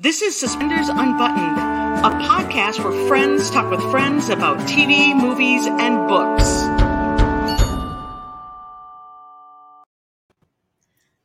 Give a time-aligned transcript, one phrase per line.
[0.00, 6.06] This is Suspenders Unbuttoned, a podcast where friends talk with friends about TV, movies, and
[6.06, 6.44] books.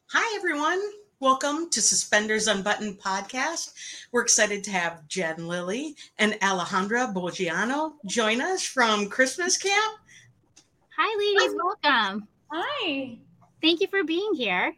[0.08, 0.82] Hi, everyone.
[1.20, 3.74] Welcome to Suspenders Unbuttoned podcast.
[4.12, 10.00] We're excited to have Jen Lilley and Alejandra Boggiano join us from Christmas camp.
[10.98, 11.56] Hi, ladies.
[11.64, 12.28] Welcome.
[12.52, 13.20] Hi.
[13.62, 14.74] Thank you for being here.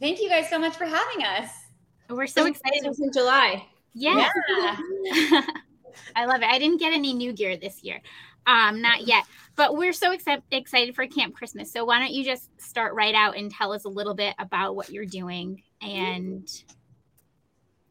[0.00, 1.65] Thank you guys so much for having us.
[2.08, 2.84] We're so excited.
[2.84, 3.66] It was in July.
[3.94, 4.30] Yes.
[4.58, 5.40] Yeah.
[6.16, 6.48] I love it.
[6.48, 8.00] I didn't get any new gear this year.
[8.46, 9.24] Um, not yet.
[9.56, 11.72] But we're so exci- excited for Camp Christmas.
[11.72, 14.76] So why don't you just start right out and tell us a little bit about
[14.76, 16.46] what you're doing and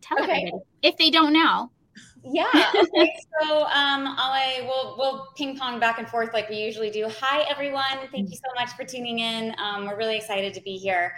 [0.01, 0.31] tell Okay.
[0.31, 0.51] everybody
[0.83, 1.71] if they don't know.
[2.23, 2.45] Yeah.
[2.75, 3.15] Okay.
[3.41, 7.07] So um, I will we'll ping pong back and forth like we usually do.
[7.19, 8.07] Hi everyone.
[8.11, 9.53] Thank you so much for tuning in.
[9.59, 11.15] Um, we're really excited to be here.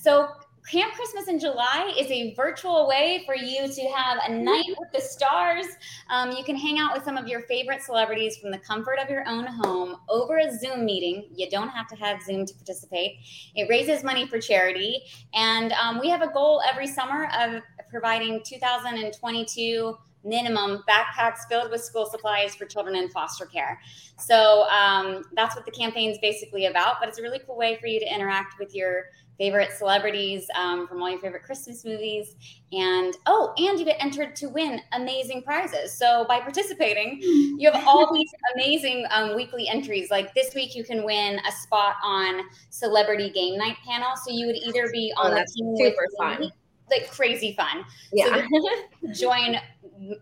[0.00, 0.28] So
[0.68, 4.90] Camp Christmas in July is a virtual way for you to have a night with
[4.92, 5.66] the stars.
[6.08, 9.10] Um, you can hang out with some of your favorite celebrities from the comfort of
[9.10, 11.28] your own home over a Zoom meeting.
[11.34, 13.18] You don't have to have Zoom to participate.
[13.56, 15.02] It raises money for charity.
[15.34, 21.82] And um, we have a goal every summer of providing 2022 minimum backpacks filled with
[21.82, 23.80] school supplies for children in foster care.
[24.18, 26.96] So um, that's what the campaign is basically about.
[27.00, 29.06] But it's a really cool way for you to interact with your
[29.38, 32.34] favorite celebrities um, from all your favorite Christmas movies.
[32.72, 35.92] And oh, and you get entered to win amazing prizes.
[35.92, 40.10] So by participating, you have all these amazing um, weekly entries.
[40.10, 44.10] Like this week, you can win a spot on Celebrity Game Night panel.
[44.16, 46.40] So you would either be Oh, on the team super with fun.
[46.40, 46.52] me,
[46.90, 47.84] like crazy fun.
[48.12, 48.46] Yeah.
[49.14, 49.56] Join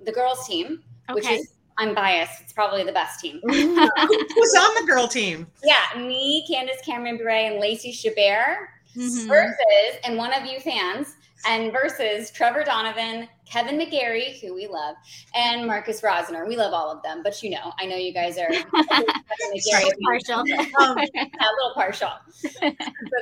[0.04, 1.36] the girls' team, which Okay.
[1.36, 2.42] is I'm biased.
[2.42, 3.40] It's probably the best team.
[3.48, 5.46] Who's on the girl team?
[5.64, 9.28] Yeah, me, Candace Cameron Bure, and Lacey Chabert Mhm.
[9.28, 11.14] versus, and one of you fans,
[11.46, 14.94] and versus Trevor Donovan, Kevin McGarry, who we love,
[15.34, 16.46] and Marcus Rosner.
[16.46, 19.86] We love all of them, but you know, I know you guys are Kevin McGarry
[19.86, 20.40] is my Partial.
[20.80, 22.10] Um, a little partial.
[22.30, 22.50] so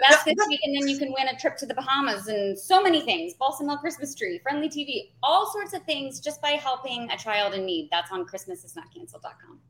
[0.09, 2.83] that's this week, and then you can win a trip to the Bahamas and so
[2.83, 3.35] many things.
[3.35, 7.55] Balsam Hill Christmas tree, Frndly TV, all sorts of things just by helping a child
[7.55, 7.89] in need.
[7.91, 9.61] That's on ChristmasIsNotCancelled.com.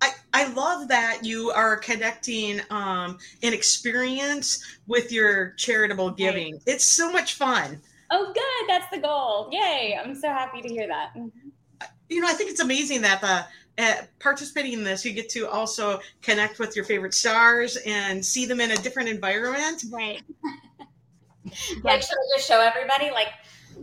[0.00, 6.60] I, I love that you are connecting um, an experience with your charitable giving.
[6.66, 7.80] It's so much fun.
[8.10, 8.68] Oh, good.
[8.68, 9.48] That's the goal.
[9.52, 9.98] Yay.
[10.02, 11.14] I'm so happy to hear that.
[12.08, 13.46] You know, I think it's amazing that the
[13.82, 18.44] uh, participating in this, you get to also connect with your favorite stars and see
[18.44, 19.84] them in a different environment.
[19.90, 20.20] Right.
[21.82, 23.10] Like, should I just show everybody?
[23.10, 23.28] Like,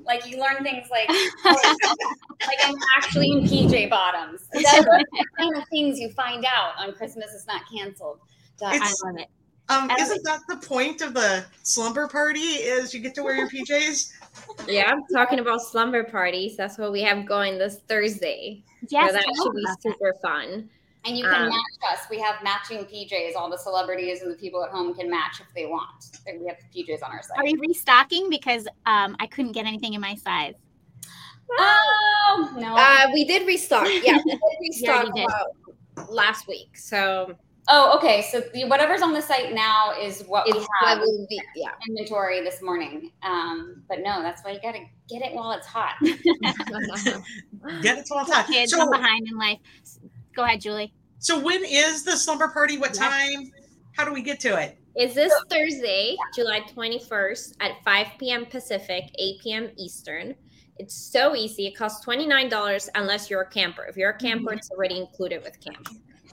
[0.06, 1.10] like you learn things like,
[1.46, 4.42] like I'm actually in PJ bottoms.
[4.54, 5.06] That's the
[5.38, 8.20] kind of things you find out on Christmas is not canceled.
[8.62, 9.28] I love it.
[9.70, 12.40] Um, I don't isn't that the point of the slumber party?
[12.40, 14.12] Is you get to wear your PJs?
[14.68, 16.58] yeah, I'm talking about slumber parties.
[16.58, 18.64] That's what we have going this Thursday.
[18.90, 19.10] Yes.
[19.10, 19.94] so that should be about that.
[19.94, 20.70] super fun.
[21.06, 22.00] And you can Um, match us.
[22.10, 23.36] We have matching PJs.
[23.36, 26.20] All the celebrities and the people at home can match if they want.
[26.28, 27.38] And we have PJs on our site.
[27.38, 28.30] Are you restocking?
[28.30, 30.56] Because um, I couldn't get anything in my size.
[31.58, 32.76] Oh no!
[32.78, 33.88] Uh, we did restock.
[34.04, 36.10] Yeah, we did restock you did.
[36.10, 36.78] last week.
[36.78, 37.36] So
[37.70, 38.28] oh, okay.
[38.32, 41.42] So the, whatever's on the site now is what we have what be.
[41.56, 41.70] Yeah.
[41.88, 43.12] inventory this morning.
[43.24, 45.96] Um, but no, that's why you gotta get it while it's hot.
[47.82, 48.48] Get it while it's hot.
[48.48, 49.58] Kids So, I'm behind in life.
[50.36, 50.94] Go ahead, Julie.
[51.20, 52.78] so when is the slumber party?
[52.78, 53.10] What Yeah.
[53.10, 53.52] time?
[53.98, 54.78] How do we get to it?
[54.98, 58.46] Is this Thursday, July 21st at 5 p.m.
[58.46, 59.70] Pacific, 8 p.m.
[59.78, 60.36] Eastern?
[60.78, 61.68] It's so easy.
[61.68, 63.84] It costs $29 unless you're a camper.
[63.86, 65.90] If you're a camper, it's already included with camp.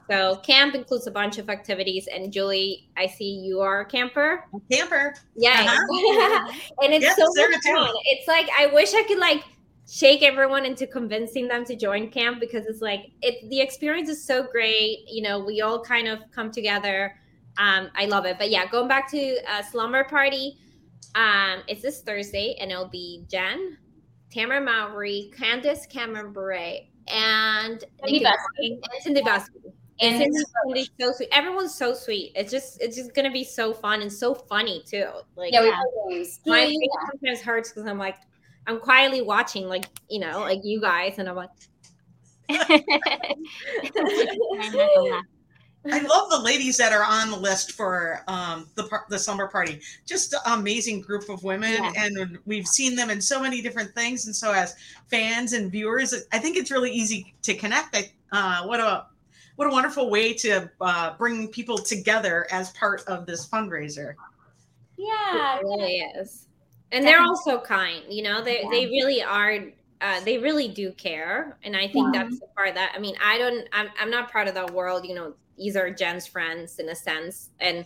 [0.09, 2.07] So camp includes a bunch of activities.
[2.07, 4.45] And Julie, I see you are a camper.
[4.71, 5.13] Camper.
[5.35, 5.65] Yeah.
[5.77, 6.53] Uh-huh.
[6.81, 7.93] and it's Yes, so much fun.
[8.05, 9.43] It's like I wish I could like
[9.89, 14.25] shake everyone into convincing them to join camp because it's like it the experience is
[14.25, 14.99] so great.
[15.07, 17.15] You know, we all kind of come together.
[17.57, 18.37] Um, I love it.
[18.37, 20.57] But yeah, going back to uh, slumber party,
[21.15, 23.77] um, it's this Thursday and it'll be Jen,
[24.33, 26.53] Tamera Mowry, Candace Cameron Bure,
[27.07, 28.79] and Cindy Busby.
[28.83, 29.59] And Cindy Busby.
[29.99, 31.29] And And Cindy, so sweet.
[31.31, 32.33] Everyone's so sweet.
[32.35, 35.07] It's just it's just gonna be so fun and so funny too.
[35.35, 36.39] Like yeah, we play games.
[36.45, 36.67] my Yeah.
[36.67, 38.17] face sometimes hurts because I'm like
[38.67, 41.49] I'm quietly watching like you know like you guys and I'm like
[42.49, 42.57] I'm
[44.57, 45.23] not gonna laugh.
[45.89, 49.47] I love the ladies that are on the list for um, the par- the slumber
[49.47, 49.79] party.
[50.05, 51.93] Just an amazing group of women, Yeah.
[51.95, 54.25] and we've seen them in so many different things.
[54.25, 54.75] And so, as
[55.07, 57.95] fans and viewers, I think it's really easy to connect.
[57.95, 59.05] I, uh, what a
[59.55, 64.15] what a wonderful way to uh, bring people together as part of this fundraiser.
[64.97, 65.57] Yeah.
[65.59, 66.46] it really is.
[66.91, 68.69] And they're also kind you know they yeah.
[68.69, 69.59] they really are
[69.99, 72.23] uh, they really do care and i think yeah.
[72.23, 75.05] that's the part that i mean i don't I'm, I'm not part of that world
[75.05, 77.85] you know these are jen's friends in a sense and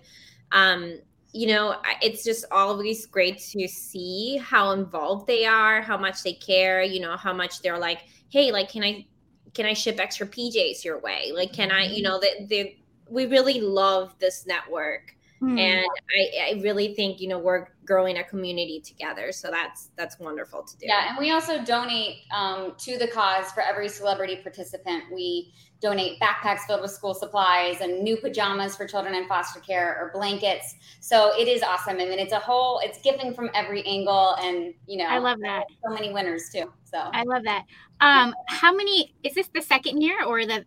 [0.52, 1.00] um
[1.34, 6.34] you know it's just always great to see how involved they are how much they
[6.34, 8.00] care you know how much they're like
[8.30, 9.06] hey like can i
[9.54, 12.04] can i ship extra pjs your way like can i you mm-hmm.
[12.04, 12.78] know that they, they
[13.10, 15.60] we really love this network Mm.
[15.60, 15.86] And
[16.20, 19.32] I, I really think, you know, we're growing a community together.
[19.32, 20.86] So that's that's wonderful to do.
[20.86, 21.10] Yeah.
[21.10, 25.06] And we also donate um, to the cause for every celebrity participant.
[25.12, 25.52] We
[25.82, 30.12] donate backpacks filled with school supplies and new pajamas for children in foster care or
[30.14, 30.76] blankets.
[31.00, 32.00] So it is awesome.
[32.00, 34.36] And then it's a whole, it's giving from every angle.
[34.40, 35.64] And, you know, I love that.
[35.84, 36.72] So many winners too.
[36.84, 37.66] So I love that.
[38.00, 40.66] Um, how many, is this the second year or the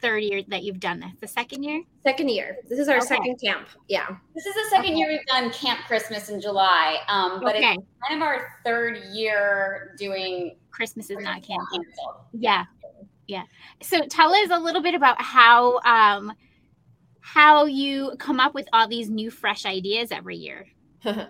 [0.00, 1.12] third year that you've done this?
[1.20, 1.82] The second year?
[2.02, 2.58] Second year.
[2.68, 3.06] This is our okay.
[3.06, 3.68] second camp.
[3.88, 4.16] Yeah.
[4.34, 4.96] This is the second okay.
[4.96, 6.98] year we've done Camp Christmas in July.
[7.08, 7.74] Um, but okay.
[7.74, 11.62] it's kind of our third year doing Christmas is not camp.
[12.32, 12.64] Yeah.
[13.28, 13.44] Yeah.
[13.82, 16.32] So tell us a little bit about how um
[17.20, 20.66] how you come up with all these new fresh ideas every year.
[21.04, 21.26] um,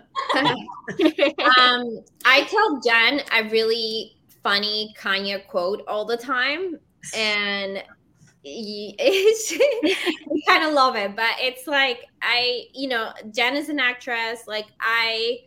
[2.25, 6.79] I tell Jen a really funny Kanye quote all the time.
[7.15, 7.83] And
[8.45, 14.43] I kind of love it, but it's like I, you know, Jen is an actress.
[14.47, 15.39] Like I,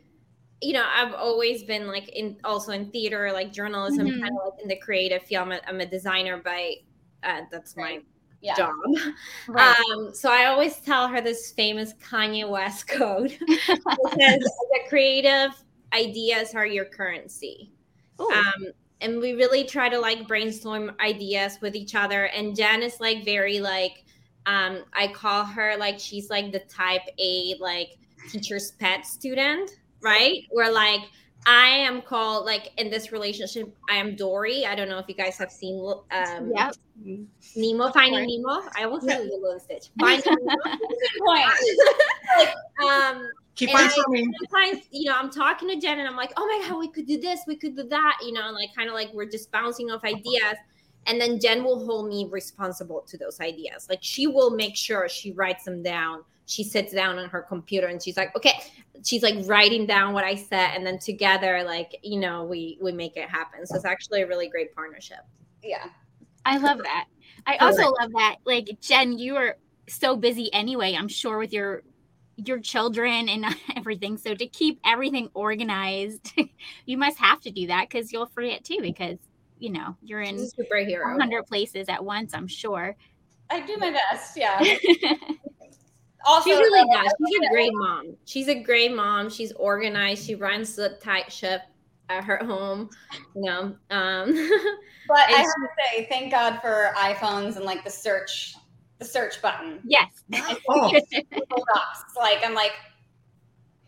[0.62, 4.20] you know, I've always been like in also in theater, like journalism, mm-hmm.
[4.20, 5.48] kind of like in the creative field.
[5.48, 6.76] I'm a, I'm a designer by
[7.22, 8.00] uh, that's my
[8.40, 8.54] yeah.
[8.54, 8.75] job.
[9.49, 9.76] Right.
[9.92, 13.31] Um, so I always tell her this famous Kanye West code
[13.66, 15.50] says the creative
[15.92, 17.72] ideas are your currency.
[18.19, 23.00] Um, and we really try to like brainstorm ideas with each other and jen is
[23.00, 24.04] like very like
[24.46, 27.98] um i call her like she's like the type a like
[28.31, 29.70] teacher's pet student
[30.06, 30.44] right?
[30.50, 31.02] Where like
[31.48, 34.66] i am called like in this relationship i am dory.
[34.66, 36.75] I don't know if you guys have seen um yep.
[37.56, 38.69] nemo finding nemo?
[38.76, 39.90] I almost said lilo little stitch.
[39.99, 40.78] Finding nemo?
[42.88, 44.32] Um Keep and on swimming.
[44.50, 47.06] Sometimes, you know, I'm talking to Jen and I'm like, oh my God, we could
[47.06, 49.50] do this, we could do that, you know, and like kind of like we're just
[49.50, 50.56] bouncing off ideas.
[51.06, 53.87] And then Jen will hold me responsible to those ideas.
[53.88, 56.23] Like she will make sure she writes them down.
[56.47, 58.61] She sits down on her computer and she's like, okay,
[59.05, 60.73] she's like writing down what I said.
[60.75, 63.67] And then together, like, you know, we we make it happen.
[63.67, 65.20] So it's actually a really great partnership.
[65.62, 65.87] Yeah.
[66.44, 67.06] I love that.
[67.47, 68.37] I also love that.
[68.44, 69.56] Like Jen, you are
[69.88, 71.82] so busy anyway, I'm sure with your
[72.37, 73.47] your children and
[73.77, 74.17] everything.
[74.17, 76.33] So to keep everything organized,
[76.87, 79.19] you must have to do that because you'll forget too because
[79.59, 82.35] you know you're in superhero 100 places at once.
[82.35, 82.97] I'm sure.
[83.49, 84.37] I do my best.
[84.37, 84.59] Yeah.
[86.27, 87.12] also, she really does.
[87.29, 88.17] She's a great mom.
[88.25, 89.31] She's a great mom.
[89.31, 90.27] She's organized.
[90.27, 91.62] She runs the tight ship
[92.09, 92.91] at her home.
[93.35, 93.62] You know.
[93.91, 94.50] Um,
[95.09, 98.56] but I have to say, thank God for iPhones and like the search
[98.98, 99.81] the search button.
[99.84, 100.10] Yes.
[100.69, 100.93] Oh.
[102.16, 102.72] like I'm like,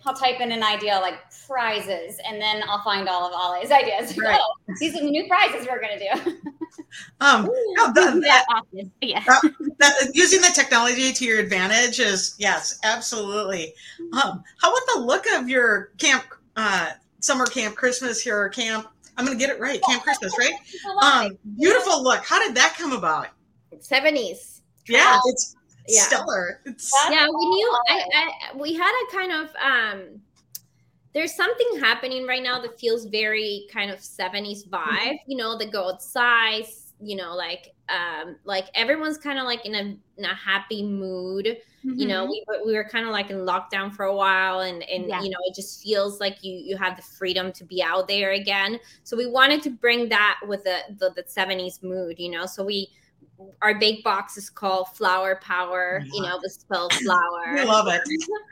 [0.04, 4.16] I'll type in an idea like prizes, and then I'll find all of Ollie's ideas.
[4.16, 4.38] Right.
[4.70, 6.36] Oh, these are the new prizes we're gonna do.
[7.20, 8.44] um, no, the, that,
[9.00, 9.24] yeah.
[9.26, 13.74] Uh, that, using the technology to your advantage is yes, absolutely.
[14.12, 16.24] Um, how about the look of your camp,
[16.56, 16.90] uh,
[17.20, 18.88] summer camp, Christmas here, camp?
[19.16, 20.52] I'm gonna get it right, Camp Christmas, right?
[21.02, 22.24] Um, beautiful look.
[22.24, 23.28] How did that come about?
[23.74, 24.57] 70s
[24.88, 25.56] yeah, it's
[25.88, 26.02] yeah.
[26.02, 26.60] stellar.
[26.66, 27.78] It's yeah, we knew.
[27.88, 30.20] I, I, we had a kind of um.
[31.14, 34.86] There's something happening right now that feels very kind of 70s vibe.
[34.86, 35.30] Mm-hmm.
[35.30, 36.66] You know, the go outside.
[37.00, 41.58] You know, like um, like everyone's kind of like in a in a happy mood.
[41.84, 41.98] Mm-hmm.
[41.98, 42.52] You know, mm-hmm.
[42.64, 45.22] we we were kind of like in lockdown for a while, and and yeah.
[45.22, 48.32] you know, it just feels like you you have the freedom to be out there
[48.32, 48.78] again.
[49.04, 52.18] So we wanted to bring that with the the, the 70s mood.
[52.18, 52.90] You know, so we
[53.62, 56.02] our bake box is called Flower Power.
[56.12, 57.56] You know, the spell flower.
[57.56, 58.02] I love it.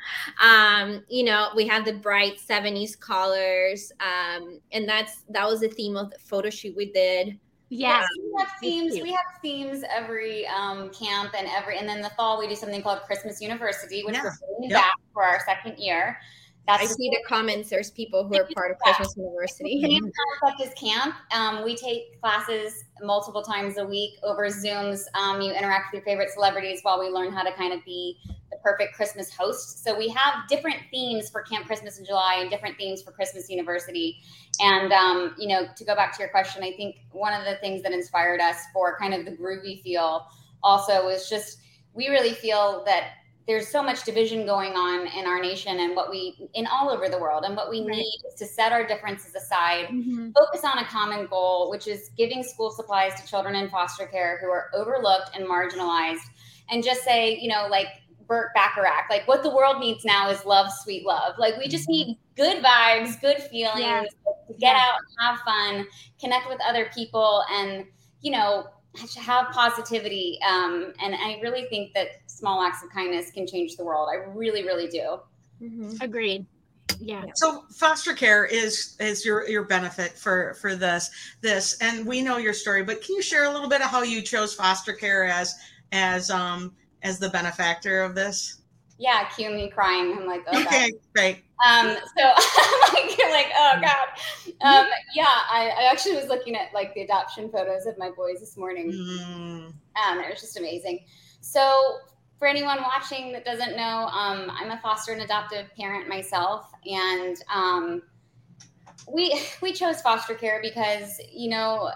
[0.43, 3.93] um, you know, we have the bright 70s colors.
[4.01, 7.39] Um, and that's that was the theme of the photo shoot we did.
[7.69, 8.05] Yeah.
[8.23, 8.95] we have themes.
[8.95, 12.83] We have themes every um, camp and every and then the fall we do something
[12.83, 14.23] called Christmas University, which yeah.
[14.23, 14.83] we're bringing yep.
[14.83, 16.19] back for our second year.
[16.67, 17.71] That's I see the comments.
[17.71, 19.81] There's people who are part of Christmas University.
[19.83, 21.15] The same concept as camp.
[21.33, 25.03] Um, we take classes multiple times a week over Zooms.
[25.15, 28.19] Um, you interact with your favorite celebrities while we learn how to kind of be
[28.51, 29.85] the perfect Christmas host.
[29.85, 33.49] So we have different themes for Camp Christmas in July and different themes for Christmas
[33.49, 34.19] University.
[34.61, 37.57] And um, you know, to go back to your question, I think one of the
[37.57, 40.27] things that inspired us for kind of the groovy feel
[40.65, 41.59] also was just
[41.95, 43.13] we really feel that
[43.47, 47.09] there's so much division going on in our nation and what we in all over
[47.09, 47.97] the world and what we right.
[47.97, 50.31] need is to set our differences aside mm-hmm.
[50.33, 54.39] focus on a common goal which is giving school supplies to children in foster care
[54.43, 56.27] who are overlooked and marginalized
[56.71, 57.89] and just say you know like
[58.27, 59.09] Burt Bacharach.
[59.09, 61.35] Like what the world needs now is love, sweet love.
[61.39, 62.09] Like we just mm-hmm.
[62.09, 64.03] need good vibes, good feelings, yeah.
[64.49, 64.81] get yeah.
[64.81, 65.87] out, have fun,
[66.21, 67.85] connect with other people, and
[68.21, 68.67] you know
[69.19, 70.39] have positivity.
[70.49, 74.09] Um, and I really think that small acts of kindness can change the world.
[74.11, 75.19] I really, really do.
[75.63, 75.97] Mm-hmm.
[76.01, 76.47] Agreed.
[76.99, 77.25] Yeah.
[77.35, 81.11] So foster care is is your your benefit for for this
[81.41, 82.83] this, and we know your story.
[82.83, 85.55] But can you share a little bit of how you chose foster care as
[85.93, 88.63] as um as the benefactor of this?
[88.99, 90.17] Yeah, cue me crying.
[90.17, 91.45] I'm like, oh, okay, great.
[91.65, 94.09] Um, so I'm like, like, oh god.
[94.61, 98.41] Um, yeah, I, I, actually was looking at like the adoption photos of my boys
[98.41, 98.93] this morning.
[98.93, 99.73] Mm.
[99.97, 101.01] Um, it was just amazing.
[101.41, 101.99] So
[102.39, 107.37] for anyone watching that doesn't know, um, I'm a foster and adoptive parent myself, and
[107.53, 108.03] um,
[109.11, 111.91] we we chose foster care because you know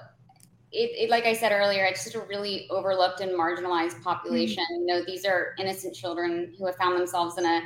[0.72, 4.64] it, it, like I said earlier, it's just a really overlooked and marginalized population.
[4.72, 4.80] Mm-hmm.
[4.80, 7.62] You know, these are innocent children who have found themselves in a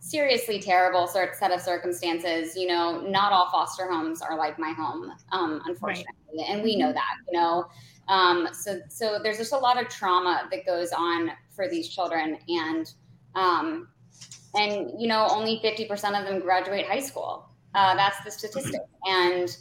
[0.00, 2.56] seriously terrible sort set of circumstances.
[2.56, 6.48] You know, not all foster homes are like my home, um, unfortunately, right.
[6.48, 7.16] and we know that.
[7.30, 7.66] You know,
[8.08, 12.38] um, so so there's just a lot of trauma that goes on for these children,
[12.48, 12.92] and
[13.34, 13.88] um,
[14.54, 17.48] and you know, only 50% of them graduate high school.
[17.74, 19.56] Uh, that's the statistic, and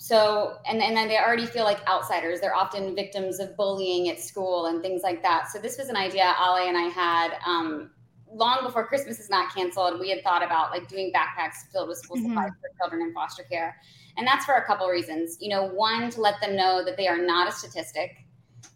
[0.00, 4.18] so and, and then they already feel like outsiders they're often victims of bullying at
[4.18, 7.90] school and things like that so this was an idea ali and i had um,
[8.32, 11.98] long before christmas is not canceled we had thought about like doing backpacks filled with
[11.98, 12.28] school mm-hmm.
[12.28, 13.76] supplies for children in foster care
[14.16, 17.08] and that's for a couple reasons you know one to let them know that they
[17.08, 18.24] are not a statistic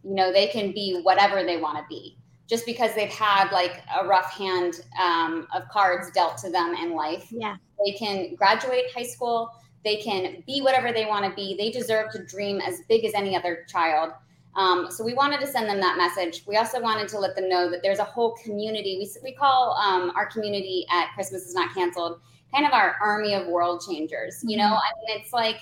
[0.03, 3.83] you know they can be whatever they want to be just because they've had like
[4.01, 8.85] a rough hand um, of cards dealt to them in life yeah they can graduate
[8.95, 9.51] high school
[9.85, 11.57] they can be whatever they want to be.
[11.57, 14.13] They deserve to dream as big as any other child.
[14.57, 16.45] Um, so we wanted to send them that message.
[16.47, 18.99] We also wanted to let them know that there's a whole community.
[18.99, 22.21] We, we call um, our community at Christmas is Not Canceled
[22.55, 24.41] kind of our army of world changers.
[24.47, 24.75] You know, mm-hmm.
[24.75, 25.57] I mean, it's like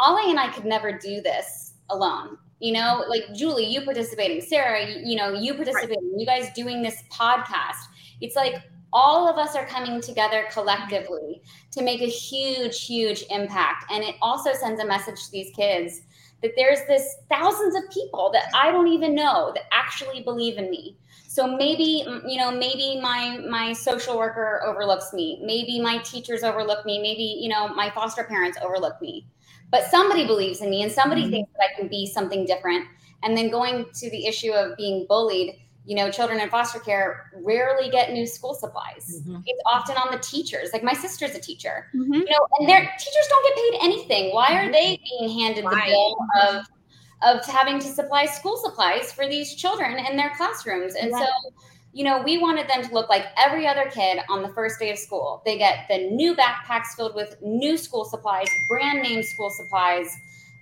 [0.00, 2.38] Ollie and I could never do this alone.
[2.60, 6.18] You know, like Julie, you participating, Sarah, you, you know, you participating, right.
[6.18, 7.76] you guys doing this podcast.
[8.20, 8.56] It's like
[8.92, 13.84] all of us are coming together collectively to make a huge, huge impact.
[13.92, 16.00] And it also sends a message to these kids
[16.42, 20.70] that there's this thousands of people that I don't even know that actually believe in
[20.70, 20.96] me.
[21.26, 26.84] So maybe you know maybe my my social worker overlooks me, maybe my teachers overlook
[26.86, 29.26] me, maybe you know my foster parents overlook me.
[29.70, 31.30] But somebody believes in me and somebody mm-hmm.
[31.30, 32.86] thinks that I can be something different.
[33.22, 37.32] And then going to the issue of being bullied, you know, children in foster care
[37.42, 39.22] rarely get new school supplies.
[39.22, 39.40] Mm-hmm.
[39.46, 40.68] It's often on the teachers.
[40.74, 42.12] Like my sister's a teacher, mm-hmm.
[42.12, 44.34] you know, and their teachers don't get paid anything.
[44.34, 45.26] Why are they mm-hmm.
[45.26, 45.86] being handed Why?
[45.86, 46.66] the bill of
[47.22, 50.94] of having to supply school supplies for these children in their classrooms?
[50.94, 51.20] And yeah.
[51.20, 51.26] so,
[51.94, 54.90] you know, we wanted them to look like every other kid on the first day
[54.90, 55.40] of school.
[55.46, 60.14] They get the new backpacks filled with new school supplies, brand name school supplies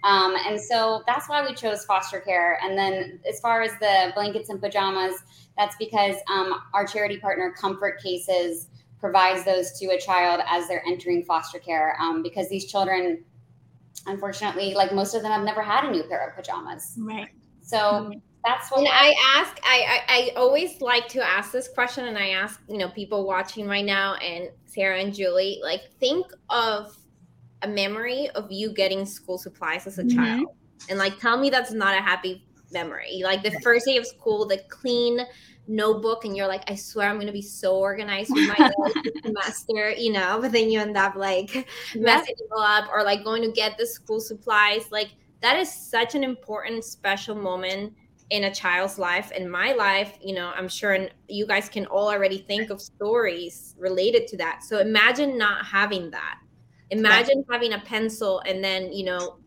[0.04, 2.58] um, and so that's why we chose foster care.
[2.62, 5.22] And then as far as the blankets and pajamas,
[5.56, 10.84] that's because um, our charity partner, Comfort Cases, provides those to a child as they're
[10.86, 13.24] entering foster care um, because these children,
[14.06, 16.94] unfortunately, like most of them have never had a new pair of pajamas.
[16.98, 17.28] Right.
[17.62, 18.18] So mm-hmm.
[18.44, 19.58] that's what and I ask.
[19.64, 23.26] I, I I always like to ask this question, and I ask you know people
[23.26, 26.96] watching right now, and Sarah and Julie, like think of
[27.62, 30.16] a memory of you getting school supplies as a mm-hmm.
[30.16, 30.46] child.
[30.88, 33.20] And like tell me that's not a happy memory.
[33.22, 35.20] Like the first day of school the clean
[35.68, 38.70] notebook and you're like i swear i'm going to be so organized with my
[39.24, 40.38] semester you know?
[40.40, 43.86] But then you end up like messing it up or like going to get the
[43.86, 44.90] school supplies.
[44.90, 45.10] Like
[45.40, 47.94] that is such an important special moment
[48.30, 50.52] in a child's life in my life you know?
[50.54, 54.62] I'm sure you guys can all already think of stories related to that.
[54.62, 56.38] So imagine not having that
[56.90, 59.38] Imagine having a pencil and then, you know,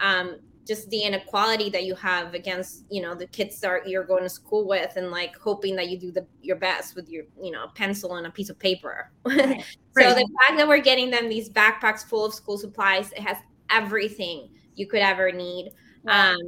[0.00, 4.22] um, just the inequality that you have against, you know, the kids that you're going
[4.22, 7.50] to school with and like hoping that you do the your best with your, you
[7.50, 9.10] know, pencil and a piece of paper.
[9.96, 10.10] Right.
[10.10, 13.36] so the fact that we're getting them these backpacks full of school supplies, it has
[13.68, 15.72] everything you could ever need.
[16.06, 16.38] Um,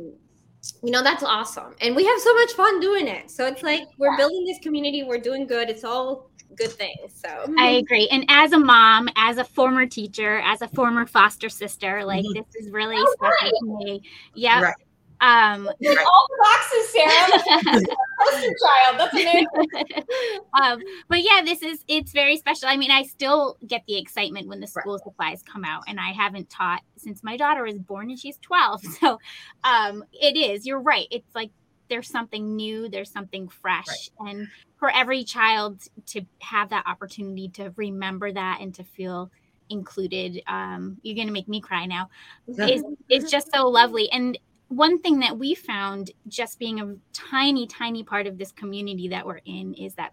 [0.82, 1.74] you know that's awesome.
[1.80, 3.30] And we have so much fun doing it.
[3.30, 5.02] So it's like we're building this community.
[5.02, 5.68] We're doing good.
[5.70, 7.12] It's all good things.
[7.14, 7.28] So
[7.58, 8.08] I agree.
[8.08, 12.34] And as a mom, as a former teacher, as a former foster sister, like mm-hmm.
[12.34, 13.52] this is really oh, special right.
[13.60, 14.02] to me.
[14.34, 14.62] Yeah.
[14.62, 14.74] Right.
[15.22, 17.80] Um, all the boxes, Sarah.
[18.30, 18.98] child.
[18.98, 19.46] That's amazing.
[20.62, 22.68] um, but yeah, this is it's very special.
[22.68, 25.02] I mean, I still get the excitement when the school right.
[25.02, 28.82] supplies come out, and I haven't taught since my daughter was born and she's 12.
[29.00, 29.18] So
[29.64, 30.66] um, it is.
[30.66, 31.06] You're right.
[31.10, 31.50] It's like
[31.90, 34.30] there's something new, there's something fresh, right.
[34.30, 39.30] and for every child to have that opportunity to remember that and to feel
[39.68, 42.08] included um, you're going to make me cry now
[42.58, 44.10] is, is just so lovely.
[44.10, 49.08] And one thing that we found just being a tiny tiny part of this community
[49.08, 50.12] that we're in is that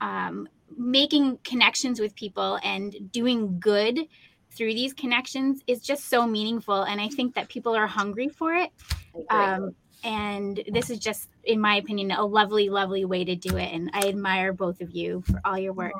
[0.00, 3.98] um, making connections with people and doing good
[4.50, 6.82] through these connections is just so meaningful.
[6.82, 8.70] And i think that people are hungry for it.
[9.30, 9.74] Um,
[10.04, 13.90] and this is just in my opinion a lovely lovely way to do it and
[13.94, 15.92] i admire both of you for all your work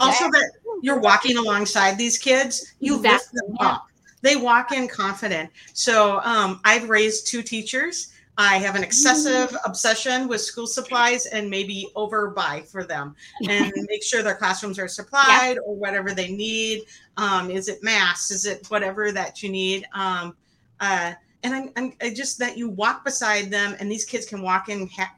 [0.00, 0.50] also that
[0.82, 3.12] you're walking alongside these kids you exactly.
[3.12, 3.86] lift them up
[4.24, 5.50] they walk in confident.
[5.74, 8.08] So um, I've raised two teachers.
[8.38, 9.70] I have an excessive mm-hmm.
[9.70, 13.14] obsession with school supplies and maybe overbuy for them
[13.48, 15.66] and make sure their classrooms are supplied yeah.
[15.66, 16.84] or whatever they need.
[17.18, 18.30] Um, is it masks?
[18.30, 19.86] Is it whatever that you need?
[19.92, 20.34] Um,
[20.80, 21.12] uh,
[21.44, 24.68] and I'm, I'm I just that you walk beside them and these kids can walk
[24.68, 25.14] in ha-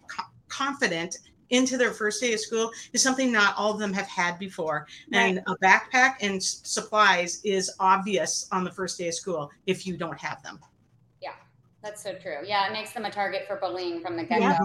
[0.49, 1.17] confident
[1.51, 4.87] into their first day of school is something not all of them have had before.
[5.13, 5.21] Right.
[5.21, 9.97] And a backpack and supplies is obvious on the first day of school if you
[9.97, 10.59] don't have them.
[11.23, 11.35] Yeah,
[11.83, 12.39] that's so true.
[12.45, 14.47] Yeah, it makes them a target for bullying from the get go.
[14.47, 14.59] Yeah.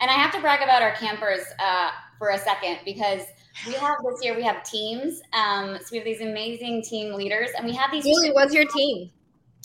[0.00, 3.22] And I have to brag about our campers uh, for a second because
[3.66, 5.20] we have this year we have teams.
[5.32, 8.04] Um, so we have these amazing team leaders, and we have these.
[8.04, 9.10] Julie, what's your team?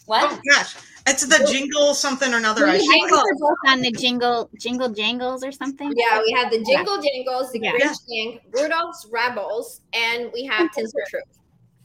[0.06, 0.32] What?
[0.32, 0.76] Oh gosh,
[1.08, 2.66] it's the jingle something or another.
[2.68, 3.24] I jingle.
[3.40, 5.94] both on the jingle jingle jangles or something.
[5.96, 7.10] Yeah, we have the jingle yeah.
[7.12, 7.72] jangles, the yeah.
[7.74, 8.38] Grinch yeah.
[8.52, 11.24] Rudolph's Rebels, and we have Tinsel Troop.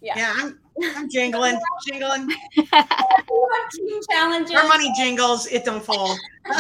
[0.01, 0.15] Yeah.
[0.17, 0.59] yeah, I'm
[0.97, 2.29] I'm jingling, jingling.
[2.29, 4.57] team challenges.
[4.57, 6.17] Our money jingles, it don't fall.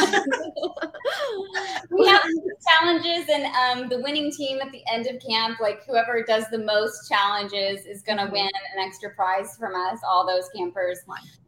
[1.90, 2.22] we have
[2.68, 6.58] challenges, and um, the winning team at the end of camp, like whoever does the
[6.58, 8.34] most challenges, is going to mm-hmm.
[8.34, 10.98] win an extra prize from us, all those campers.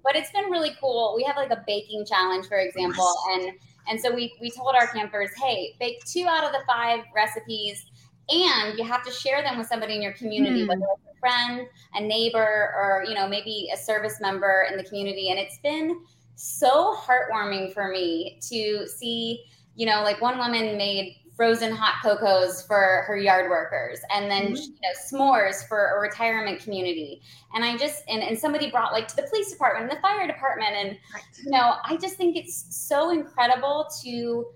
[0.03, 1.13] But it's been really cool.
[1.17, 3.53] We have like a baking challenge, for example, and
[3.89, 7.85] and so we we told our campers, hey, bake two out of the five recipes
[8.29, 10.69] and you have to share them with somebody in your community, mm.
[10.69, 14.85] whether it's a friend, a neighbor, or you know maybe a service member in the
[14.85, 15.31] community.
[15.31, 16.03] And it's been
[16.35, 22.63] so heartwarming for me to see, you know, like one woman made frozen hot cocos
[22.67, 24.55] for her yard workers and then mm-hmm.
[24.55, 27.23] you know s'mores for a retirement community
[27.55, 30.27] and i just and, and somebody brought like to the police department and the fire
[30.27, 30.99] department and
[31.43, 34.47] you know i just think it's so incredible to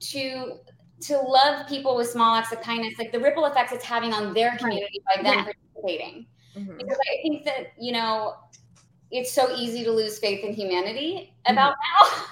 [0.00, 0.54] to
[1.00, 4.34] to love people with small acts of kindness, like the ripple effects it's having on
[4.34, 5.44] their community by them yeah.
[5.44, 6.26] participating.
[6.56, 6.76] Mm-hmm.
[6.76, 8.34] Because I think that, you know,
[9.10, 11.52] it's so easy to lose faith in humanity mm-hmm.
[11.52, 11.74] about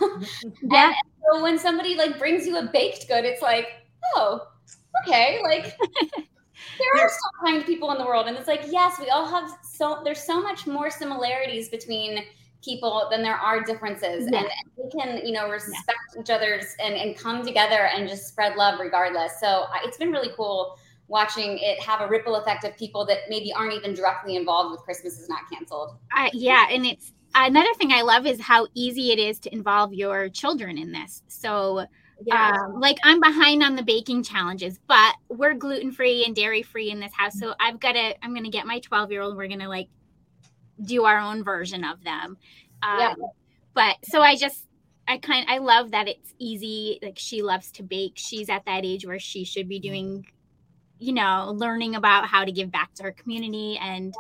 [0.01, 0.21] mm-hmm.
[0.63, 0.77] now.
[0.77, 0.87] yeah.
[0.87, 3.69] and, and so when somebody like brings you a baked good, it's like,
[4.15, 4.49] oh,
[5.03, 5.77] okay, like
[6.13, 8.27] there are so kind people in the world.
[8.27, 12.25] And it's like, yes, we all have so there's so much more similarities between
[12.67, 14.39] people then there are differences yeah.
[14.39, 16.21] and, and, we can you know respect yeah.
[16.21, 20.31] each other's and, and come together and just spread love regardless so it's been really
[20.37, 20.77] cool
[21.09, 24.81] watching it have a ripple effect of people that maybe aren't even directly involved with
[24.81, 29.13] christmas is not canceled uh, yeah and it's another thing i love is how easy
[29.13, 31.87] it is to involve your children in this so
[32.25, 32.53] yeah.
[32.53, 36.91] Um, like I'm behind on the baking challenges, but we're gluten free and dairy free
[36.91, 37.39] in this house.
[37.39, 39.69] So I've got to, I'm going to get my 12 year old, we're going to
[39.69, 39.89] like
[40.83, 42.37] do our own version of them.
[42.83, 43.15] Um, yeah.
[43.75, 44.67] But so I just,
[45.09, 46.99] I kind, I love that it's easy.
[47.03, 48.15] Like she loves to bake.
[48.17, 50.27] She's at that age where she should be doing,
[50.99, 53.79] you know, learning about how to give back to her community.
[53.81, 54.15] And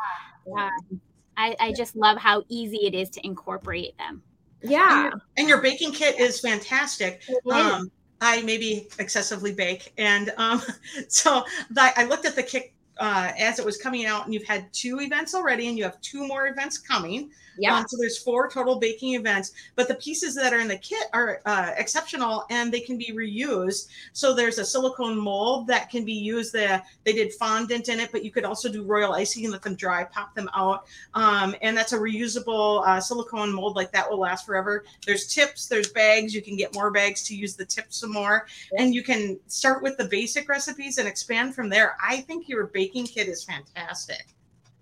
[0.46, 0.66] yeah.
[0.90, 1.00] um,
[1.36, 4.22] I, I just love how easy it is to incorporate them.
[4.62, 5.04] Yeah.
[5.04, 7.22] And your, and your baking kit is fantastic.
[7.50, 7.90] Um,
[8.20, 9.92] I maybe excessively bake.
[9.98, 10.62] And um,
[11.08, 14.46] so the, I looked at the kit uh, as it was coming out, and you've
[14.46, 17.30] had two events already, and you have two more events coming.
[17.58, 17.76] Yeah.
[17.76, 21.08] Um, so there's four total baking events, but the pieces that are in the kit
[21.12, 23.88] are uh, exceptional and they can be reused.
[24.12, 26.52] So there's a silicone mold that can be used.
[26.52, 29.62] There, they did fondant in it, but you could also do royal icing and let
[29.62, 30.86] them dry, pop them out.
[31.14, 34.84] Um, and that's a reusable uh, silicone mold like that will last forever.
[35.06, 36.34] There's tips, there's bags.
[36.34, 38.46] You can get more bags to use the tips some more,
[38.78, 41.96] and you can start with the basic recipes and expand from there.
[42.06, 44.26] I think your baking kit is fantastic.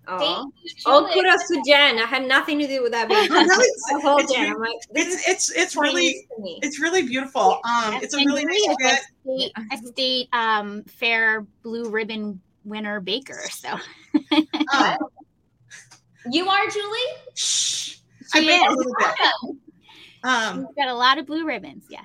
[0.07, 0.51] Oh,
[0.85, 1.97] all kudos to Jen.
[1.97, 3.07] I had nothing to do with that.
[3.09, 3.27] Baby.
[3.31, 4.53] it's, whole it's, Jen.
[4.53, 6.27] I'm like, it's it's it's really
[6.61, 7.59] it's really beautiful.
[7.63, 13.41] Um, it's a really nice a state, a state um fair blue ribbon winner baker.
[13.49, 13.69] So,
[14.73, 14.97] um,
[16.31, 16.99] you are Julie.
[17.33, 17.97] Shh.
[18.33, 19.57] I bake a little bit.
[20.23, 21.85] Um, We've got a lot of blue ribbons.
[21.89, 22.01] Yeah.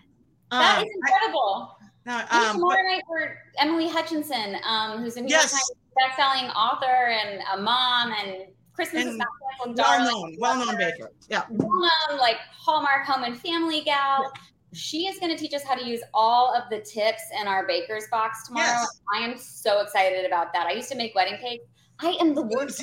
[0.50, 1.76] That um, is incredible.
[2.06, 5.52] I, um, tomorrow night for Emily Hutchinson, um, who's a New yes.
[5.52, 9.28] York Times best-selling author and a mom and Christmas and is not
[9.76, 11.10] well known, well known baker.
[11.28, 11.44] Yeah.
[11.50, 14.22] Well known, like Hallmark home and family gal.
[14.22, 14.42] Yeah.
[14.72, 17.66] She is going to teach us how to use all of the tips in our
[17.66, 18.66] baker's box tomorrow.
[18.66, 19.00] Yes.
[19.12, 20.66] I am so excited about that.
[20.66, 21.64] I used to make wedding cakes.
[21.98, 22.82] I am the worst.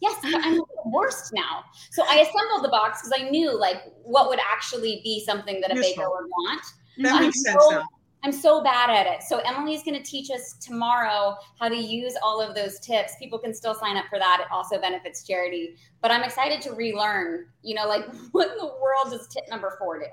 [0.00, 1.64] Yes, I'm the worst now.
[1.90, 5.72] So I assembled the box because I knew like what would actually be something that
[5.72, 5.94] a Useful.
[5.94, 6.62] baker would want.
[6.98, 7.84] That I'm makes sense now.
[8.24, 9.22] I'm so bad at it.
[9.22, 13.14] So Emily's going to teach us tomorrow how to use all of those tips.
[13.18, 14.40] People can still sign up for that.
[14.40, 15.76] It also benefits charity.
[16.00, 19.74] But I'm excited to relearn, you know, like what in the world does tip number
[19.78, 20.06] four do?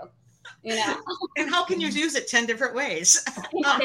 [0.63, 0.95] You know?
[1.37, 3.23] and how can you use it 10 different ways?
[3.65, 3.81] um,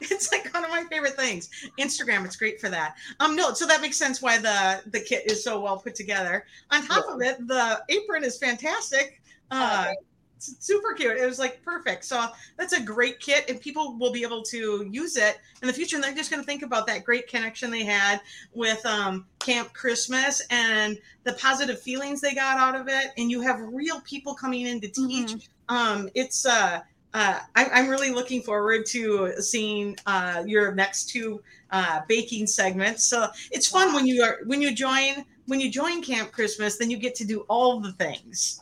[0.00, 1.50] it's like one of my favorite things.
[1.80, 2.94] Instagram, it's great for that.
[3.18, 6.46] Um, no, so that makes sense why the the kit is so well put together.
[6.70, 7.14] On top yeah.
[7.14, 9.20] of it, the apron is fantastic.
[9.50, 9.92] Uh,
[10.38, 11.16] super cute.
[11.18, 12.04] It was like perfect.
[12.04, 15.72] So that's a great kit, and people will be able to use it in the
[15.72, 15.96] future.
[15.96, 18.20] And they're just going to think about that great connection they had
[18.52, 23.12] with um, Camp Christmas and the positive feelings they got out of it.
[23.16, 25.32] And you have real people coming in to teach.
[25.32, 25.74] Mm-hmm.
[25.74, 26.80] Um, it's uh,
[27.14, 33.04] uh, I, am really looking forward to seeing uh, your next two uh, baking segments.
[33.04, 36.90] So it's fun when you are when you join when you join Camp Christmas, then
[36.90, 38.60] you get to do all the things.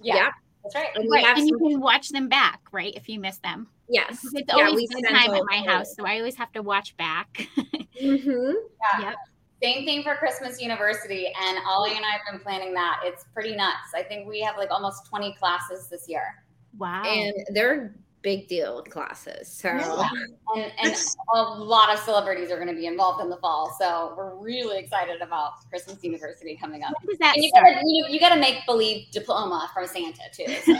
[0.00, 0.16] Yeah.
[0.16, 0.30] yeah.
[0.64, 0.88] That's right.
[0.94, 1.24] And, right.
[1.38, 2.94] and you can watch them back, right?
[2.96, 3.68] If you miss them.
[3.88, 4.24] Yes.
[4.32, 7.46] It's yeah, always the time at my house, so I always have to watch back.
[8.02, 8.52] mm-hmm.
[8.98, 9.00] Yeah.
[9.00, 9.14] Yep.
[9.62, 13.00] Same thing for Christmas University, and Ollie and I have been planning that.
[13.04, 13.92] It's pretty nuts.
[13.94, 16.42] I think we have like almost 20 classes this year.
[16.76, 17.02] Wow.
[17.04, 17.94] And they're
[18.24, 19.46] big deal with classes.
[19.46, 20.08] So yeah.
[20.56, 20.96] and, and
[21.34, 23.76] a lot of celebrities are going to be involved in the fall.
[23.78, 26.94] So we're really excited about Christmas University coming up.
[27.00, 30.52] When does that and you gotta, you, you gotta make believe diploma from Santa too.
[30.64, 30.74] So.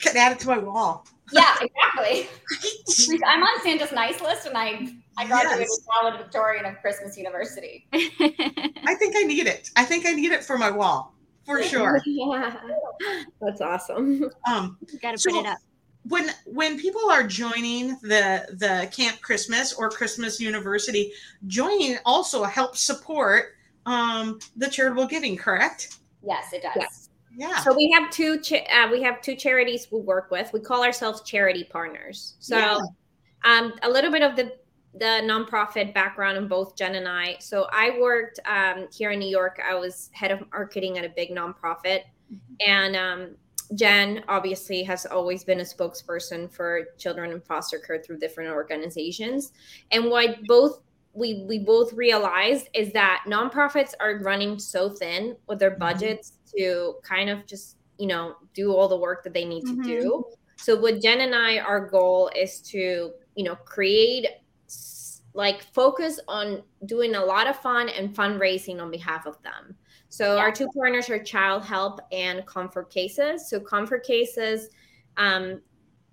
[0.00, 1.06] Can add it to my wall.
[1.32, 2.28] Yeah, exactly.
[3.26, 5.86] I'm on Santa's nice list, and I I graduated yes.
[6.02, 7.86] valedictorian of Christmas University.
[7.92, 9.70] I think I need it.
[9.76, 12.00] I think I need it for my wall for sure.
[12.06, 12.56] yeah,
[13.40, 14.30] that's awesome.
[14.48, 15.58] Um, got to so put it up.
[16.08, 21.12] When when people are joining the the Camp Christmas or Christmas University,
[21.46, 23.54] joining also helps support
[23.86, 25.36] um, the charitable giving.
[25.36, 25.98] Correct?
[26.24, 26.72] Yes, it does.
[26.76, 27.08] Yes.
[27.36, 27.58] Yeah.
[27.60, 30.52] So we have two cha- uh, we have two charities we work with.
[30.52, 32.34] We call ourselves charity partners.
[32.40, 32.78] So yeah.
[33.44, 34.52] um, a little bit of the
[34.94, 37.36] the nonprofit background in both Jen and I.
[37.40, 39.60] So I worked um, here in New York.
[39.66, 42.54] I was head of marketing at a big nonprofit, mm-hmm.
[42.66, 43.36] and um,
[43.74, 49.52] Jen obviously has always been a spokesperson for children in foster care through different organizations.
[49.90, 50.80] And what both
[51.14, 55.80] we we both realized is that nonprofits are running so thin with their mm-hmm.
[55.80, 59.72] budgets to kind of just you know do all the work that they need to
[59.72, 59.82] mm-hmm.
[59.82, 60.24] do.
[60.56, 64.26] So what Jen and I, our goal is to you know create
[65.34, 69.74] like focus on doing a lot of fun and fundraising on behalf of them.
[70.08, 70.42] So yeah.
[70.42, 73.48] our two partners are Childhelp and Comfort Cases.
[73.48, 74.68] So Comfort Cases,
[75.16, 75.62] um,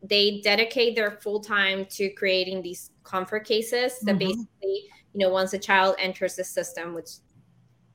[0.01, 4.05] they dedicate their full time to creating these comfort cases mm-hmm.
[4.05, 4.47] that basically,
[5.13, 7.09] you know, once a child enters the system, which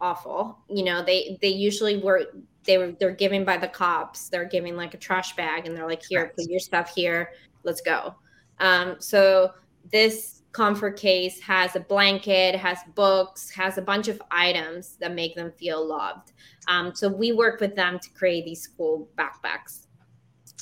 [0.01, 2.27] awful, you know, they they usually were
[2.65, 4.29] they were they're given by the cops.
[4.29, 7.31] They're giving like a trash bag and they're like, here, put your stuff here,
[7.63, 8.15] let's go.
[8.61, 9.53] Um, so
[9.91, 15.35] this comfort case has a blanket, has books, has a bunch of items that make
[15.35, 16.33] them feel loved.
[16.69, 19.87] Um, so we work with them to create these cool backpacks.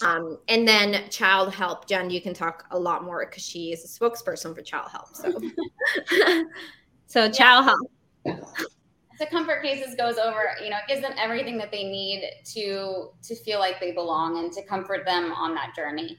[0.02, 3.87] Um, and then Childhelp, Jen, you can talk a lot more because she is a
[3.87, 5.14] spokesperson for Childhelp.
[5.14, 6.44] So,
[7.07, 7.66] so child
[8.24, 8.35] yeah.
[8.35, 8.48] help.
[9.18, 13.11] So comfort cases goes over, you know, it gives them everything that they need to
[13.22, 16.18] to feel like they belong and to comfort them on that journey.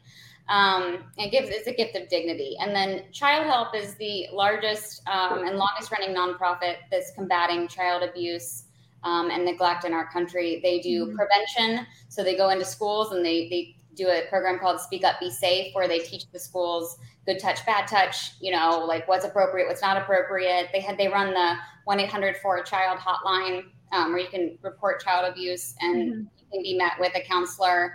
[0.49, 2.55] Um, it gives it's a gift of dignity.
[2.59, 8.65] And then Childhelp is the largest um, and longest running nonprofit that's combating child abuse
[9.03, 10.59] um, and neglect in our country.
[10.61, 11.15] They do mm-hmm.
[11.15, 15.19] prevention, so they go into schools and they they do a program called Speak Up,
[15.19, 18.33] Be Safe, where they teach the schools good touch, bad touch.
[18.41, 20.69] You know, like what's appropriate, what's not appropriate.
[20.73, 24.27] They had they run the one eight hundred for a child hotline um, where you
[24.27, 26.21] can report child abuse and mm-hmm.
[26.21, 27.93] you can be met with a counselor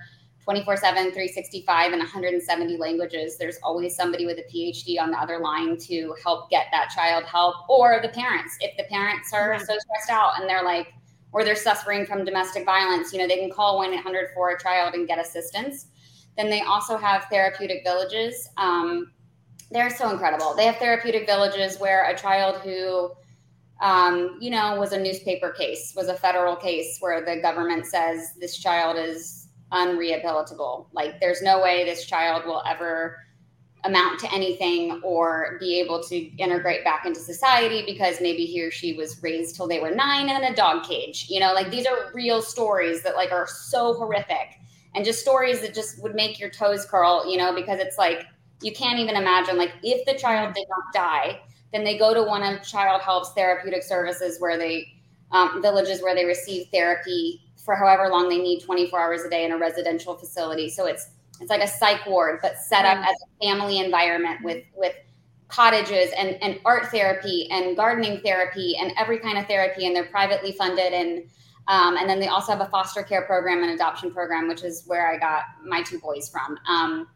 [0.49, 3.37] 24 7, 365 and 170 languages.
[3.37, 7.25] There's always somebody with a PhD on the other line to help get that child
[7.25, 8.57] help or the parents.
[8.61, 10.95] If the parents are so stressed out and they're like,
[11.33, 14.59] or they're suffering from domestic violence, you know, they can call 1 800 for a
[14.59, 15.89] child and get assistance.
[16.39, 18.49] Then they also have therapeutic villages.
[18.57, 19.13] Um,
[19.71, 20.55] they're so incredible.
[20.57, 23.11] They have therapeutic villages where a child who
[23.81, 28.33] um, you know, was a newspaper case, was a federal case where the government says
[28.41, 29.38] this child is
[29.73, 30.87] unrehabilitable.
[30.93, 33.19] Like, there's no way this child will ever
[33.85, 38.71] amount to anything or be able to integrate back into society because maybe he or
[38.71, 41.27] she was raised till they were nine in a dog cage.
[41.29, 44.59] You know, like these are real stories that like are so horrific
[44.95, 48.27] and just stories that just would make your toes curl, you know, because it's like
[48.63, 51.41] you can't even imagine like if the child did not die,
[51.73, 54.89] then they go to one of Childhelp's therapeutic services where they
[55.33, 59.45] um, villages where they receive therapy for however long they need 24 hours a day
[59.45, 60.69] in a residential facility.
[60.69, 61.11] So it's
[61.41, 64.95] it's like a psych ward, but set up as a family environment with with
[65.49, 70.07] cottages and, and art therapy and gardening therapy and every kind of therapy, and they're
[70.07, 71.29] privately funded and
[71.69, 74.85] um, and then they also have a foster care program and adoption program, which is
[74.87, 76.59] where I got my two boys from.
[76.67, 77.09] Um,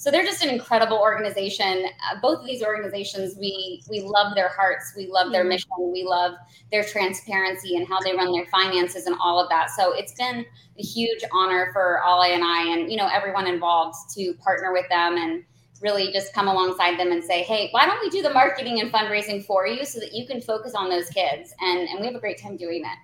[0.00, 1.84] so they're just an incredible organization.
[2.10, 5.50] Uh, both of these organizations, we we love their hearts, we love their mm-hmm.
[5.50, 6.36] mission, we love
[6.72, 9.68] their transparency and how they run their finances and all of that.
[9.68, 10.46] So it's been
[10.78, 14.88] a huge honor for Ollie and I, and you know everyone involved to partner with
[14.88, 15.44] them and
[15.82, 18.90] really just come alongside them and say, hey, why don't we do the marketing and
[18.90, 21.52] fundraising for you so that you can focus on those kids?
[21.60, 22.96] And and we have a great time doing that.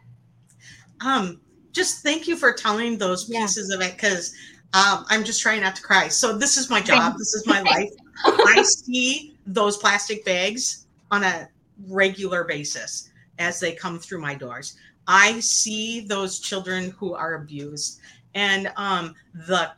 [1.07, 3.77] Um, just thank you for telling those pieces yeah.
[3.77, 4.35] of it because
[4.75, 6.09] um, I'm just trying not to cry.
[6.09, 7.17] So this is my job.
[7.19, 7.91] This is my life.
[8.25, 11.49] I see those plastic bags on a
[11.89, 14.77] regular basis as they come through my doors.
[15.07, 18.01] I see those children who are abused,
[18.35, 19.15] and um,
[19.47, 19.73] the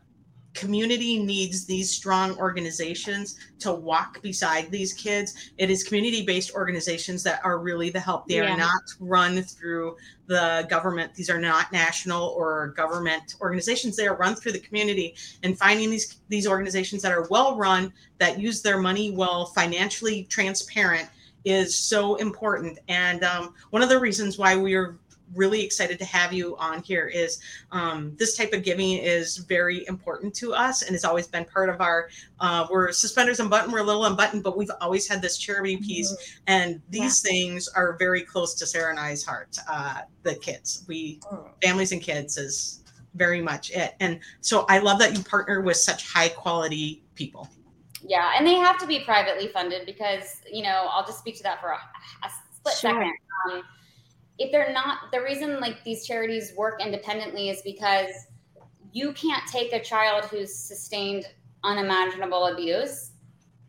[0.55, 5.53] community needs these strong organizations to walk beside these kids.
[5.59, 8.27] It is community based organizations that are really the help.
[8.27, 8.55] They yeah.
[8.55, 11.15] are not run through the government.
[11.15, 13.97] These are not national or government organizations.
[13.97, 17.93] They are run through the community and finding these these organizations that are well run,
[18.19, 21.09] that use their money well, financially transparent
[21.45, 22.79] is so important.
[22.89, 24.99] And um, one of the reasons why we are
[25.35, 27.41] really excited to have you on here is
[27.73, 31.69] um, this type of giving is very important to us and has always been part
[31.69, 32.09] of our
[32.41, 35.77] uh, we're suspenders and button we're a little unbuttoned but we've always had this charity
[35.77, 36.43] piece mm-hmm.
[36.47, 37.31] and these yeah.
[37.31, 41.49] things are very close to sarah and i's heart uh, the kids we oh.
[41.63, 42.83] families and kids is
[43.15, 47.49] very much it and so i love that you partner with such high quality people
[48.03, 51.43] yeah and they have to be privately funded because you know i'll just speak to
[51.43, 51.77] that for a,
[52.25, 52.91] a split sure.
[52.93, 53.13] second
[53.51, 53.63] um,
[54.39, 58.11] if they're not the reason like these charities work independently is because
[58.93, 61.27] you can't take a child who's sustained
[61.65, 63.13] unimaginable abuse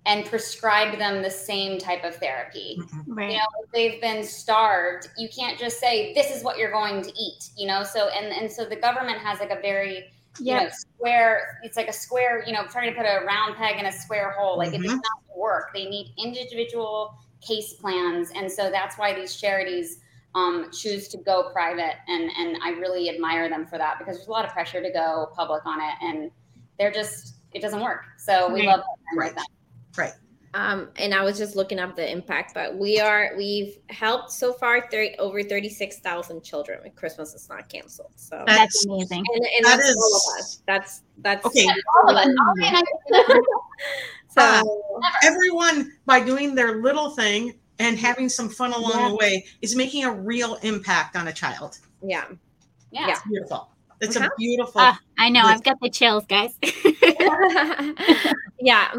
[0.06, 2.80] and prescribe them the same type of therapy.
[2.80, 3.14] Mm-hmm.
[3.14, 3.32] Right.
[3.32, 7.02] You know, if they've been starved, you can't just say this is what you're going
[7.02, 7.84] to eat, you know?
[7.84, 10.06] So and and so the government has like a very
[10.40, 13.78] you know, square it's like a square, you know, trying to put a round peg
[13.78, 14.58] in a square hole.
[14.58, 14.86] Like mm-hmm.
[14.86, 15.74] it does not work.
[15.74, 18.32] They need individual case plans.
[18.36, 20.00] And so that's why these charities
[20.36, 24.28] um, choose to go private, and and I really admire them for that because there's
[24.28, 26.32] a lot of pressure to go public on it, and
[26.78, 28.06] they're just it doesn't work.
[28.18, 28.78] So we right.
[28.78, 28.82] love
[29.18, 29.36] right.
[29.36, 29.46] them.
[29.98, 30.14] Right.
[30.56, 34.52] Um, and I was just looking up the impact, but we are we've helped so
[34.52, 36.80] far 30, over thirty six thousand children.
[36.84, 39.24] And Christmas is not canceled, so that's, that's amazing.
[39.34, 40.64] And, and that that's is, all of us.
[40.66, 41.68] That's that's okay.
[41.68, 42.84] That's all of us.
[44.30, 49.08] so uh, everyone by doing their little thing and having some fun along yeah.
[49.10, 51.80] the way is making a real impact on a child.
[52.04, 52.26] Yeah.
[52.92, 53.10] Yeah.
[53.10, 53.70] It's beautiful.
[54.02, 54.28] It's uh-huh.
[54.28, 54.82] a beautiful.
[54.82, 55.42] Uh, I know.
[55.42, 56.58] I've got the chills, guys.
[58.60, 58.94] yeah.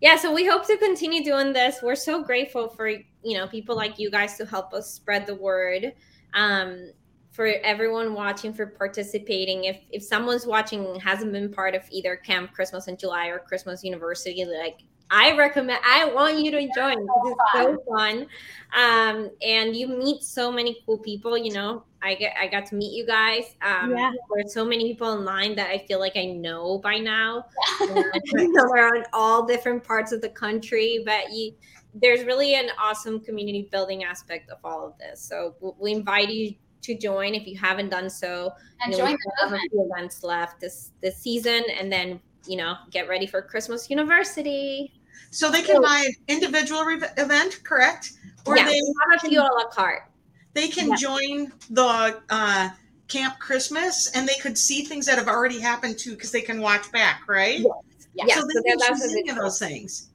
[0.00, 0.16] Yeah.
[0.16, 1.76] So we hope to continue doing this.
[1.82, 5.34] We're so grateful for, you know, people like you guys to help us spread the
[5.34, 5.92] word.
[6.34, 6.90] Um,
[7.30, 12.52] for everyone watching for participating if if someone's watching hasn't been part of either camp
[12.52, 15.80] christmas in july or christmas university like I recommend.
[15.84, 16.98] I want you to join.
[16.98, 18.26] It's so fun,
[18.74, 21.36] um, and you meet so many cool people.
[21.36, 23.54] You know, I get I got to meet you guys.
[23.62, 24.10] Um, yeah.
[24.34, 27.46] There's so many people in line that I feel like I know by now.
[27.80, 31.52] you know, we're on all different parts of the country, but you,
[31.94, 35.20] there's really an awesome community building aspect of all of this.
[35.20, 38.52] So we invite you to join if you haven't done so.
[38.82, 39.70] And you know, join the movement.
[39.72, 44.92] events left this this season, and then you know, get ready for Christmas University.
[45.30, 48.12] So they can buy an individual re- event, correct?
[48.46, 50.04] Or yeah, they have a few a la carte.
[50.52, 50.96] They can yeah.
[50.96, 52.68] join the uh,
[53.08, 56.60] Camp Christmas and they could see things that have already happened too because they can
[56.60, 57.58] watch back, right?
[57.58, 58.08] Yes.
[58.14, 58.34] Yeah.
[58.36, 60.10] So they so can choose any of those things.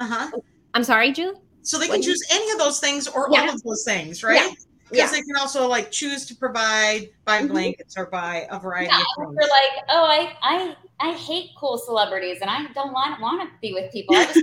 [0.00, 0.30] Uh huh.
[0.74, 1.38] I'm sorry, Julie.
[1.62, 3.42] So they can choose any of those things or yeah.
[3.42, 4.56] all of those things, right?
[4.90, 5.18] because yeah.
[5.18, 7.52] they can also like choose to provide buy mm-hmm.
[7.52, 9.36] blankets or buy a variety yeah, of things.
[9.40, 13.48] You're like, oh, I I I hate cool celebrities and I don't want want to
[13.60, 14.16] be with people.
[14.16, 14.42] I just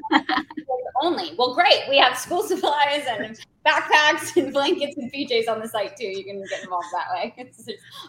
[1.04, 1.32] only.
[1.38, 5.96] Well, great, we have school supplies and backpacks and blankets and PJs on the site
[5.96, 6.08] too.
[6.08, 7.34] You can get involved that way.
[7.44, 7.68] It's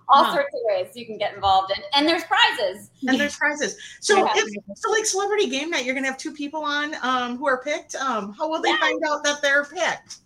[0.09, 0.35] all huh.
[0.35, 2.91] sorts of ways you can get involved in, and there's prizes.
[3.07, 3.77] And there's prizes.
[4.01, 4.33] So yeah.
[4.37, 7.63] if so, like Celebrity Game Night, you're gonna have two people on um, who are
[7.63, 7.95] picked.
[7.95, 8.81] Um, how will they yeah.
[8.81, 10.19] find out that they're picked?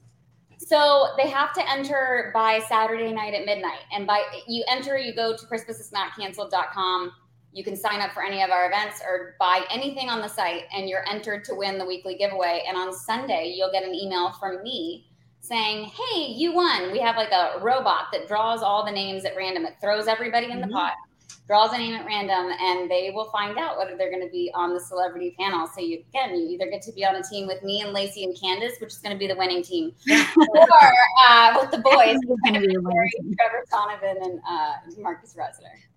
[0.59, 5.14] So they have to enter by Saturday night at midnight, and by you enter, you
[5.14, 7.12] go to ChristmasIsNotCanceled.com
[7.59, 10.62] you can sign up for any of our events or buy anything on the site,
[10.73, 12.62] and you're entered to win the weekly giveaway.
[12.68, 15.09] And on Sunday, you'll get an email from me
[15.40, 16.92] saying, Hey, you won.
[16.92, 19.64] We have like a robot that draws all the names at random.
[19.64, 20.75] It throws everybody in the mm-hmm.
[20.75, 20.92] pot,
[21.49, 24.53] draws a name at random, and they will find out whether they're going to be
[24.55, 25.66] on the celebrity panel.
[25.66, 28.23] So you again, you either get to be on a team with me and Lacey
[28.23, 30.92] and Candace, which is going to be the winning team, or
[31.27, 35.88] uh, with the boys, going to be Trevor Donovan and uh, Marcus Rosner.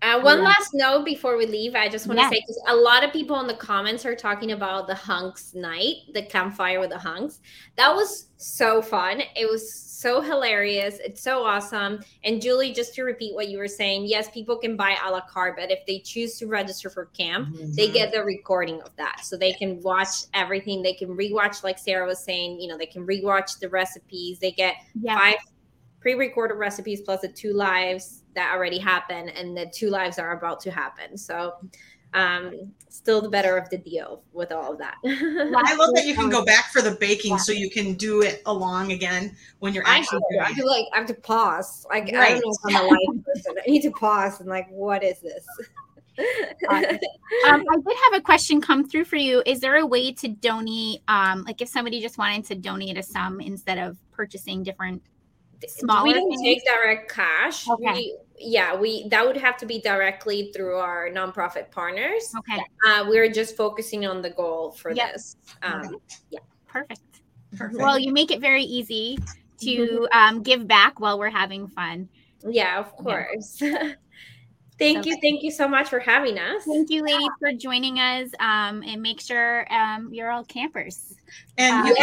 [0.00, 0.44] Uh, one yeah.
[0.44, 2.30] last note before we leave, I just want to yeah.
[2.30, 5.96] say because a lot of people in the comments are talking about the hunks night,
[6.14, 7.40] the campfire with the hunks.
[7.76, 9.22] That was so fun.
[9.34, 10.98] It was so hilarious.
[11.04, 12.00] It's so awesome.
[12.22, 15.20] And Julie, just to repeat what you were saying, yes, people can buy a la
[15.22, 17.72] carte, but if they choose to register for camp, mm-hmm.
[17.72, 19.22] they get the recording of that.
[19.24, 20.80] So they can watch everything.
[20.82, 24.38] They can rewatch, like Sarah was saying, you know, they can rewatch the recipes.
[24.38, 25.18] They get yeah.
[25.18, 25.38] five
[26.00, 30.60] pre-recorded recipes plus the two lives that already happened and the two lives are about
[30.60, 31.16] to happen.
[31.16, 31.54] So
[32.14, 34.94] um still the better of the deal with all of that.
[35.04, 37.36] I love that you can go back for the baking yeah.
[37.36, 41.06] so you can do it along again when you're actually I, I like i have
[41.08, 41.86] to pause.
[41.90, 42.16] Like right.
[42.16, 43.54] i don't know if i'm a life person.
[43.58, 45.44] I need to pause and like what is this?
[46.68, 49.42] Um, I did have a question come through for you.
[49.46, 53.02] Is there a way to donate, um, like if somebody just wanted to donate a
[53.02, 55.00] sum instead of purchasing different
[55.66, 56.04] smaller.
[56.04, 57.68] We don't take direct cash.
[57.68, 57.92] Okay.
[57.92, 62.32] We, yeah, we that would have to be directly through our nonprofit partners.
[62.38, 62.62] Okay.
[62.86, 65.12] Uh, we're just focusing on the goal for yep.
[65.12, 65.36] this.
[65.62, 65.96] Um, okay.
[66.30, 66.40] Yeah.
[66.66, 67.00] Perfect.
[67.56, 67.80] Perfect.
[67.80, 69.18] Well, you make it very easy
[69.62, 72.08] to um, give back while we're having fun.
[72.46, 73.60] Yeah, of course.
[73.60, 73.94] Yeah.
[74.78, 75.16] Thank you.
[75.20, 76.64] Thank you so much for having us.
[76.64, 78.30] Thank you, ladies, for joining us.
[78.38, 81.16] Um, and make sure um, you're all campers.
[81.56, 81.94] And um,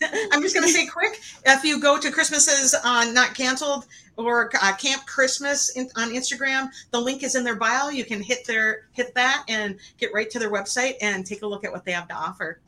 [0.00, 0.08] yeah.
[0.32, 4.50] I'm just going to say quick if you go to Christmases on Not Canceled or
[4.62, 7.88] uh, Camp Christmas in, on Instagram, the link is in their bio.
[7.88, 11.46] You can hit their hit that and get right to their website and take a
[11.46, 12.60] look at what they have to offer.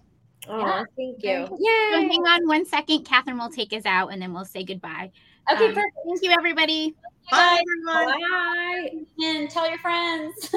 [0.48, 0.84] Oh, yeah.
[0.96, 1.56] thank you.
[1.58, 1.90] Yeah.
[1.92, 3.04] So hang on one second.
[3.04, 5.12] Catherine will take us out and then we'll say goodbye.
[5.52, 5.96] Okay, um, perfect.
[6.06, 6.94] Thank you, everybody.
[7.30, 8.20] Bye, everyone.
[8.20, 8.90] Bye.
[9.24, 10.34] And tell your friends.